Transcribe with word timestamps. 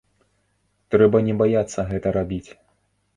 Трэба 0.95 1.21
не 1.27 1.35
баяцца 1.41 1.85
гэта 1.91 2.15
рабіць. 2.17 2.49